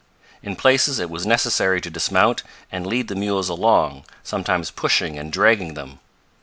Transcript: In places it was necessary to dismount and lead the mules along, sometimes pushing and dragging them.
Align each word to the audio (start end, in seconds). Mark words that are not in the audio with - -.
In 0.41 0.55
places 0.55 0.97
it 0.97 1.11
was 1.11 1.27
necessary 1.27 1.79
to 1.79 1.91
dismount 1.91 2.41
and 2.71 2.87
lead 2.87 3.07
the 3.07 3.13
mules 3.13 3.49
along, 3.49 4.03
sometimes 4.23 4.71
pushing 4.71 5.19
and 5.19 5.31
dragging 5.31 5.75
them. 5.75 5.99